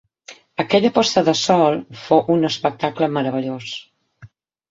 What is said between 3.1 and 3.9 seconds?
meravellós.